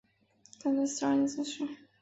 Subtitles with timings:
[0.59, 1.67] 康熙四十二年进士。